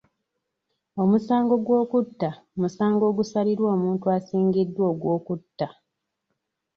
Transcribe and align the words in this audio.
Omusango 1.01 1.55
gw'okutta 1.65 2.29
musango 2.59 3.03
ogusalirwa 3.11 3.67
omuntu 3.75 4.05
asingisiddwa 4.17 4.83
ogw'okutta. 4.91 5.67